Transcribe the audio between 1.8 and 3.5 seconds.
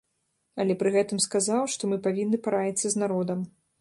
мы павінны параіцца з народам.